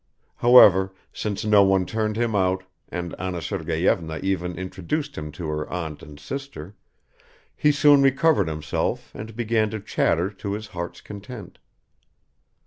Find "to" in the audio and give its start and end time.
5.33-5.47, 9.69-9.79, 10.31-10.53